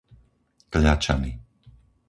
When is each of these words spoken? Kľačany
Kľačany 0.71 1.31